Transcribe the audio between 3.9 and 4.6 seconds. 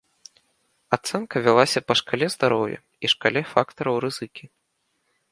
рызыкі.